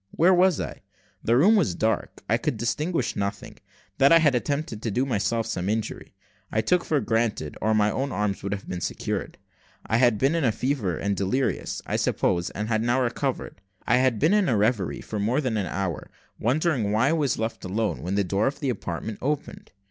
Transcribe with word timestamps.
Where 0.09 0.33
was 0.33 0.59
I? 0.59 0.81
The 1.23 1.37
room 1.37 1.55
was 1.55 1.75
dark, 1.75 2.23
I 2.27 2.35
could 2.37 2.57
distinguish 2.57 3.15
nothing; 3.15 3.59
that 3.99 4.11
I 4.11 4.17
had 4.17 4.33
attempted 4.33 4.81
to 4.81 4.89
do 4.89 5.05
myself 5.05 5.45
some 5.45 5.69
injury, 5.69 6.15
I 6.51 6.61
took 6.61 6.83
for 6.83 6.99
granted, 7.01 7.55
or 7.61 7.75
my 7.75 7.91
arms 7.91 8.41
would 8.41 8.51
not 8.51 8.61
have 8.61 8.67
been 8.67 8.81
secured. 8.81 9.37
I 9.85 9.97
had 9.97 10.17
been 10.17 10.33
in 10.33 10.43
a 10.43 10.51
fever 10.51 10.97
and 10.97 11.15
delirious, 11.15 11.83
I 11.85 11.97
supposed, 11.97 12.51
and 12.55 12.67
had 12.67 12.81
now 12.81 12.99
recovered. 12.99 13.61
I 13.85 13.97
had 13.97 14.17
been 14.17 14.33
in 14.33 14.49
a 14.49 14.57
reverie 14.57 15.01
for 15.01 15.19
more 15.19 15.39
than 15.39 15.55
an 15.55 15.67
hour, 15.67 16.09
wondering 16.39 16.91
why 16.91 17.09
I 17.09 17.13
was 17.13 17.37
left 17.37 17.63
alone, 17.63 18.01
when 18.01 18.15
the 18.15 18.23
door 18.23 18.47
of 18.47 18.59
the 18.59 18.71
apartment 18.71 19.19
opened. 19.21 19.71